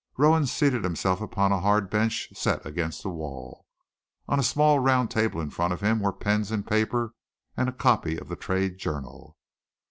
Rowan 0.17 0.47
seated 0.47 0.83
himself 0.83 1.21
upon 1.21 1.51
a 1.51 1.59
hard 1.59 1.87
bench 1.91 2.29
set 2.35 2.65
against 2.65 3.03
the 3.03 3.09
wall. 3.11 3.67
On 4.27 4.39
a 4.39 4.41
small 4.41 4.79
round 4.79 5.11
table 5.11 5.39
in 5.39 5.51
front 5.51 5.73
of 5.73 5.81
him 5.81 5.99
were 5.99 6.11
pens 6.11 6.49
and 6.49 6.65
paper 6.65 7.13
and 7.55 7.69
a 7.69 7.71
copy 7.71 8.17
of 8.17 8.27
the 8.27 8.35
trade 8.35 8.79
journal. 8.79 9.37